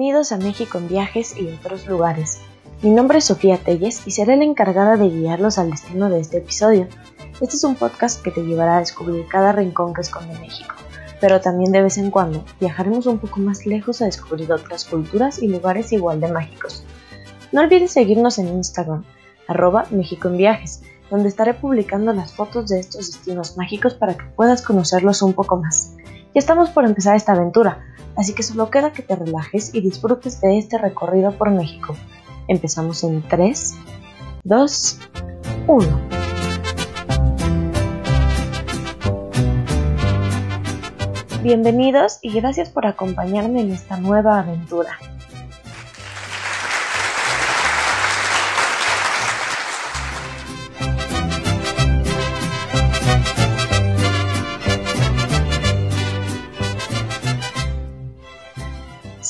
Bienvenidos 0.00 0.32
a 0.32 0.38
México 0.38 0.78
en 0.78 0.88
viajes 0.88 1.36
y 1.36 1.46
otros 1.46 1.86
lugares. 1.86 2.40
Mi 2.80 2.88
nombre 2.88 3.18
es 3.18 3.26
Sofía 3.26 3.58
Telles 3.58 4.06
y 4.06 4.12
seré 4.12 4.34
la 4.38 4.44
encargada 4.44 4.96
de 4.96 5.10
guiarlos 5.10 5.58
al 5.58 5.70
destino 5.70 6.08
de 6.08 6.20
este 6.20 6.38
episodio. 6.38 6.88
Este 7.38 7.56
es 7.56 7.64
un 7.64 7.74
podcast 7.74 8.22
que 8.22 8.30
te 8.30 8.40
llevará 8.40 8.78
a 8.78 8.80
descubrir 8.80 9.26
cada 9.28 9.52
rincón 9.52 9.92
que 9.92 10.00
esconde 10.00 10.38
México, 10.38 10.74
pero 11.20 11.42
también 11.42 11.70
de 11.70 11.82
vez 11.82 11.98
en 11.98 12.10
cuando 12.10 12.42
viajaremos 12.58 13.04
un 13.04 13.18
poco 13.18 13.40
más 13.40 13.66
lejos 13.66 14.00
a 14.00 14.06
descubrir 14.06 14.50
otras 14.50 14.86
culturas 14.86 15.38
y 15.38 15.48
lugares 15.48 15.92
igual 15.92 16.18
de 16.18 16.32
mágicos. 16.32 16.82
No 17.52 17.60
olvides 17.60 17.92
seguirnos 17.92 18.38
en 18.38 18.48
Instagram, 18.48 19.04
arroba 19.48 19.84
México 19.90 20.28
en 20.28 20.38
viajes, 20.38 20.82
donde 21.10 21.28
estaré 21.28 21.52
publicando 21.52 22.14
las 22.14 22.32
fotos 22.32 22.70
de 22.70 22.80
estos 22.80 23.12
destinos 23.12 23.58
mágicos 23.58 23.92
para 23.92 24.16
que 24.16 24.24
puedas 24.34 24.62
conocerlos 24.62 25.20
un 25.20 25.34
poco 25.34 25.58
más. 25.58 25.92
Ya 26.32 26.38
estamos 26.38 26.70
por 26.70 26.86
empezar 26.86 27.16
esta 27.16 27.32
aventura, 27.32 27.84
así 28.20 28.34
que 28.34 28.42
solo 28.42 28.70
queda 28.70 28.92
que 28.92 29.02
te 29.02 29.16
relajes 29.16 29.74
y 29.74 29.80
disfrutes 29.80 30.42
de 30.42 30.58
este 30.58 30.76
recorrido 30.76 31.32
por 31.32 31.50
México. 31.50 31.96
Empezamos 32.48 33.02
en 33.02 33.22
3, 33.26 33.74
2, 34.44 34.98
1. 35.66 36.00
Bienvenidos 41.42 42.18
y 42.20 42.34
gracias 42.34 42.68
por 42.68 42.84
acompañarme 42.84 43.62
en 43.62 43.70
esta 43.70 43.96
nueva 43.96 44.40
aventura. 44.40 44.98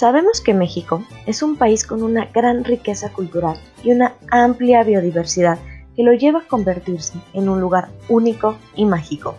Sabemos 0.01 0.41
que 0.41 0.55
México 0.55 1.05
es 1.27 1.43
un 1.43 1.57
país 1.57 1.87
con 1.87 2.03
una 2.03 2.25
gran 2.25 2.65
riqueza 2.65 3.13
cultural 3.13 3.59
y 3.85 3.93
una 3.93 4.15
amplia 4.31 4.83
biodiversidad 4.83 5.59
que 5.95 6.03
lo 6.03 6.15
lleva 6.15 6.39
a 6.39 6.49
convertirse 6.49 7.19
en 7.35 7.51
un 7.51 7.61
lugar 7.61 7.91
único 8.09 8.57
y 8.75 8.87
mágico, 8.87 9.35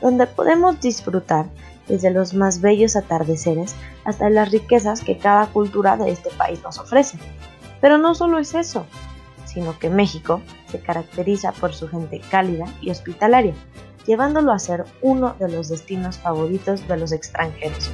donde 0.00 0.26
podemos 0.26 0.80
disfrutar 0.80 1.50
desde 1.86 2.10
los 2.10 2.32
más 2.32 2.62
bellos 2.62 2.96
atardeceres 2.96 3.74
hasta 4.04 4.30
las 4.30 4.50
riquezas 4.50 5.02
que 5.02 5.18
cada 5.18 5.48
cultura 5.48 5.98
de 5.98 6.10
este 6.12 6.30
país 6.30 6.62
nos 6.62 6.78
ofrece. 6.78 7.18
Pero 7.82 7.98
no 7.98 8.14
solo 8.14 8.38
es 8.38 8.54
eso, 8.54 8.86
sino 9.44 9.78
que 9.78 9.90
México 9.90 10.40
se 10.70 10.80
caracteriza 10.80 11.52
por 11.52 11.74
su 11.74 11.88
gente 11.88 12.22
cálida 12.30 12.64
y 12.80 12.88
hospitalaria, 12.88 13.52
llevándolo 14.06 14.52
a 14.52 14.58
ser 14.58 14.86
uno 15.02 15.36
de 15.38 15.50
los 15.50 15.68
destinos 15.68 16.16
favoritos 16.16 16.88
de 16.88 16.96
los 16.96 17.12
extranjeros. 17.12 17.90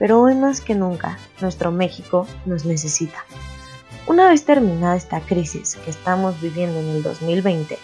Pero 0.00 0.18
hoy 0.18 0.34
más 0.34 0.62
que 0.62 0.74
nunca 0.74 1.18
nuestro 1.42 1.70
México 1.70 2.26
nos 2.46 2.64
necesita. 2.64 3.22
Una 4.06 4.30
vez 4.30 4.46
terminada 4.46 4.96
esta 4.96 5.20
crisis 5.20 5.76
que 5.84 5.90
estamos 5.90 6.40
viviendo 6.40 6.80
en 6.80 6.88
el 6.88 7.02
2020, 7.02 7.78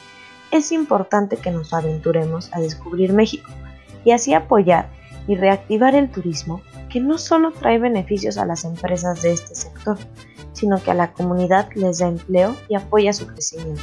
es 0.51 0.73
importante 0.73 1.37
que 1.37 1.51
nos 1.51 1.75
aventuremos 1.75 2.51
a 2.55 2.61
descubrir 2.61 3.13
México 3.13 3.51
y 4.03 4.13
así 4.13 4.33
apoyar 4.33 4.89
y 5.29 5.35
reactivar 5.35 5.95
el 5.95 6.11
turismo 6.11 6.63
que 6.89 7.01
no 7.01 7.19
solo 7.19 7.53
trae 7.53 7.79
beneficios 7.79 8.39
a 8.39 8.47
las 8.47 8.65
empresas 8.65 9.21
de 9.21 9.33
este 9.33 9.55
sector, 9.55 9.99
sino 10.55 10.83
que 10.83 10.93
a 10.93 10.95
la 10.95 11.13
comunidad 11.13 11.69
les 11.75 11.99
da 11.99 12.09
empleo 12.09 12.57
y 12.71 12.77
apoya 12.77 13.13
su 13.13 13.27
crecimiento. 13.27 13.83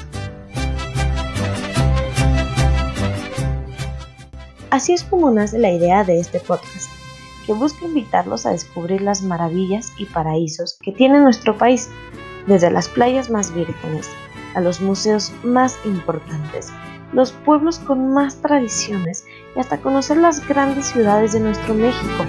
Así 4.71 4.93
es 4.93 5.03
como 5.03 5.29
nace 5.29 5.59
la 5.59 5.69
idea 5.69 6.03
de 6.03 6.19
este 6.19 6.39
podcast 6.39 6.92
que 7.45 7.53
busca 7.53 7.85
invitarlos 7.85 8.45
a 8.45 8.51
descubrir 8.51 9.01
las 9.01 9.21
maravillas 9.21 9.91
y 9.97 10.05
paraísos 10.05 10.77
que 10.81 10.91
tiene 10.91 11.19
nuestro 11.19 11.57
país, 11.57 11.89
desde 12.47 12.71
las 12.71 12.89
playas 12.89 13.29
más 13.29 13.53
vírgenes 13.53 14.09
a 14.55 14.61
los 14.61 14.81
museos 14.81 15.31
más 15.43 15.77
importantes, 15.85 16.71
los 17.11 17.31
pueblos 17.31 17.79
con 17.79 18.13
más 18.13 18.37
tradiciones 18.37 19.25
y 19.55 19.59
hasta 19.59 19.79
conocer 19.79 20.17
las 20.17 20.45
grandes 20.47 20.87
ciudades 20.87 21.33
de 21.33 21.39
nuestro 21.39 21.73
México. 21.73 22.25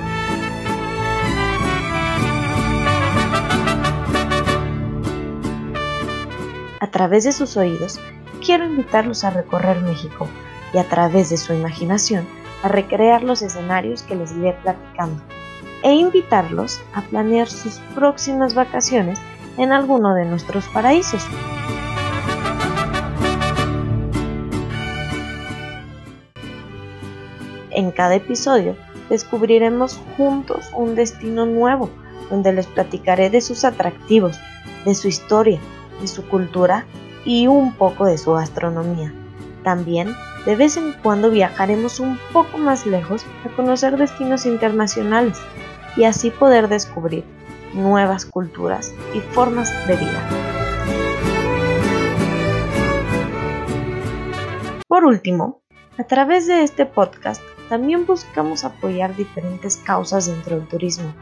A 6.81 6.91
través 6.91 7.25
de 7.25 7.33
sus 7.33 7.57
oídos, 7.57 7.99
quiero 8.45 8.65
invitarlos 8.65 9.25
a 9.25 9.31
recorrer 9.31 9.81
México 9.81 10.29
y 10.73 10.79
a 10.79 10.89
través 10.89 11.31
de 11.31 11.37
su 11.37 11.53
imaginación, 11.53 12.27
a 12.65 12.69
recrear 12.69 13.23
los 13.23 13.43
escenarios 13.43 14.03
que 14.03 14.17
les 14.17 14.33
iré 14.33 14.55
platicando 14.63 15.23
e 15.83 15.93
invitarlos 15.93 16.81
a 16.95 17.03
planear 17.03 17.47
sus 17.47 17.79
próximas 17.95 18.55
vacaciones 18.55 19.19
en 19.59 19.71
alguno 19.71 20.15
de 20.15 20.25
nuestros 20.25 20.67
paraísos. 20.69 21.27
En 27.71 27.91
cada 27.91 28.15
episodio 28.15 28.77
descubriremos 29.11 30.01
juntos 30.17 30.71
un 30.75 30.95
destino 30.95 31.45
nuevo 31.45 31.91
donde 32.31 32.55
les 32.55 32.67
platicaré 32.67 33.29
de 33.29 33.43
sus 33.43 33.67
atractivos, 33.67 34.41
de 34.87 34.95
su 34.95 35.09
historia, 35.09 35.61
de 36.01 36.09
su 36.09 36.27
cultura 36.31 36.87
y 37.27 37.47
un 37.47 37.75
poco 37.75 38.07
de 38.07 38.17
su 38.17 38.33
gastronomía. 38.33 39.13
También 39.63 40.15
de 40.45 40.57
vez 40.57 40.77
en 40.77 40.93
cuando 40.93 41.31
viajaremos 41.31 42.01
un 42.01 42.19
poco 42.33 42.59
más 42.59 42.87
lejos 42.87 43.25
a 43.45 43.49
conocer 43.57 43.97
destinos 43.97 44.47
internacionales 44.47 45.41
y 45.97 46.05
así 46.05 46.31
poder 46.31 46.69
descubrir 46.69 47.25
nuevas 47.73 48.27
culturas 48.27 48.95
y 49.15 49.21
formas 49.21 49.73
de 49.87 49.97
vida. 49.97 50.45
Por 54.87 55.05
último, 55.05 55.63
a 55.99 56.05
través 56.05 56.47
de 56.47 56.63
este 56.63 56.87
podcast 56.87 57.43
también 57.69 58.07
buscamos 58.07 58.65
apoyar 58.65 59.17
diferentes 59.17 59.77
causas 59.77 60.27
dentro 60.27 60.57
del 60.57 60.69
turismo. 60.69 61.15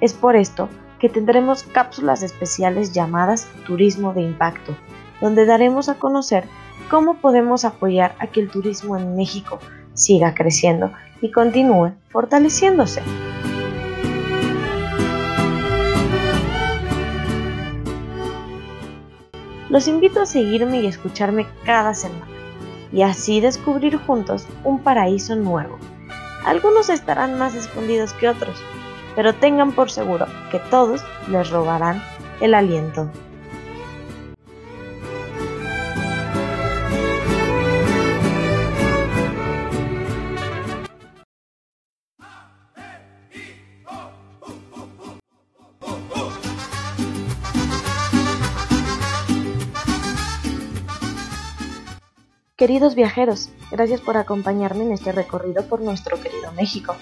Es 0.00 0.12
por 0.12 0.36
esto 0.36 0.68
que 0.98 1.08
tendremos 1.08 1.62
cápsulas 1.64 2.22
especiales 2.22 2.92
llamadas 2.92 3.48
Turismo 3.66 4.12
de 4.12 4.22
Impacto, 4.22 4.76
donde 5.20 5.46
daremos 5.46 5.88
a 5.88 5.94
conocer 5.94 6.44
cómo 6.90 7.18
podemos 7.18 7.64
apoyar 7.64 8.14
a 8.18 8.26
que 8.26 8.40
el 8.40 8.50
turismo 8.50 8.96
en 8.96 9.16
México 9.16 9.58
siga 9.94 10.34
creciendo 10.34 10.92
y 11.20 11.30
continúe 11.30 11.92
fortaleciéndose. 12.10 13.02
Los 19.68 19.88
invito 19.88 20.22
a 20.22 20.26
seguirme 20.26 20.80
y 20.80 20.86
escucharme 20.86 21.46
cada 21.64 21.92
semana 21.92 22.26
y 22.92 23.02
así 23.02 23.40
descubrir 23.40 23.96
juntos 23.96 24.46
un 24.64 24.78
paraíso 24.78 25.36
nuevo. 25.36 25.76
Algunos 26.44 26.88
estarán 26.88 27.38
más 27.38 27.54
escondidos 27.54 28.12
que 28.14 28.28
otros, 28.28 28.62
pero 29.16 29.34
tengan 29.34 29.72
por 29.72 29.90
seguro 29.90 30.26
que 30.50 30.60
todos 30.70 31.02
les 31.28 31.50
robarán 31.50 32.00
el 32.40 32.54
aliento. 32.54 33.10
Queridos 52.58 52.94
viajeros, 52.94 53.50
gracias 53.70 54.00
por 54.00 54.16
acompañarme 54.16 54.84
en 54.84 54.92
este 54.92 55.12
recorrido 55.12 55.66
por 55.66 55.82
nuestro 55.82 56.18
querido 56.18 56.50
México. 56.52 56.94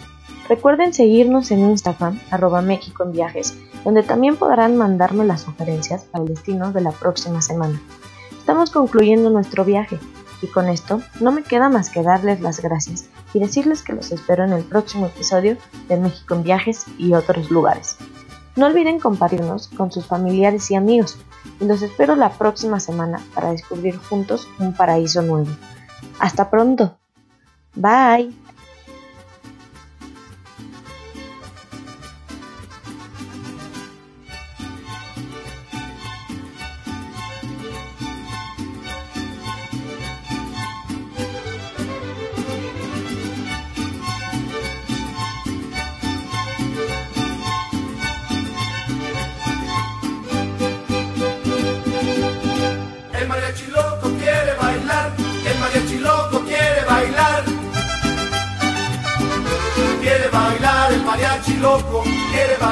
Recuerden 0.48 0.92
seguirnos 0.92 1.52
en 1.52 1.60
Instagram, 1.60 2.18
arroba 2.32 2.60
México 2.60 3.04
en 3.04 3.12
Viajes, 3.12 3.56
donde 3.84 4.02
también 4.02 4.34
podrán 4.34 4.76
mandarme 4.76 5.24
las 5.24 5.42
sugerencias 5.42 6.06
al 6.12 6.26
destino 6.26 6.72
de 6.72 6.80
la 6.80 6.90
próxima 6.90 7.40
semana. 7.40 7.80
Estamos 8.36 8.72
concluyendo 8.72 9.30
nuestro 9.30 9.64
viaje 9.64 10.00
y 10.42 10.48
con 10.48 10.68
esto 10.68 11.00
no 11.20 11.30
me 11.30 11.44
queda 11.44 11.68
más 11.68 11.88
que 11.88 12.02
darles 12.02 12.40
las 12.40 12.60
gracias 12.60 13.08
y 13.32 13.38
decirles 13.38 13.82
que 13.82 13.92
los 13.92 14.10
espero 14.10 14.42
en 14.42 14.54
el 14.54 14.64
próximo 14.64 15.06
episodio 15.06 15.56
de 15.86 15.98
México 15.98 16.34
en 16.34 16.42
Viajes 16.42 16.86
y 16.98 17.14
otros 17.14 17.52
lugares. 17.52 17.96
No 18.56 18.66
olviden 18.66 18.98
compartirnos 18.98 19.68
con 19.68 19.92
sus 19.92 20.04
familiares 20.04 20.68
y 20.72 20.74
amigos 20.74 21.16
y 21.61 21.64
los 21.64 21.82
espero 21.82 22.17
la 22.17 22.31
próxima 22.31 22.81
semana 22.81 23.20
para 23.35 23.50
descubrir 23.50 23.96
juntos 23.96 24.49
un 24.58 24.75
paraíso 24.75 25.23
nuevo. 25.23 25.50
Hasta 26.19 26.50
pronto. 26.50 26.96
Bye. 27.75 28.44
loco 61.64 62.02
quiere 62.31 62.63